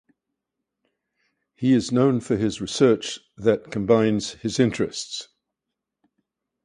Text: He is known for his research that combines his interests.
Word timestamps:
He 1.53 1.73
is 1.73 1.91
known 1.91 2.21
for 2.21 2.35
his 2.35 2.59
research 2.59 3.19
that 3.37 3.69
combines 3.69 4.31
his 4.31 4.59
interests. 4.59 5.27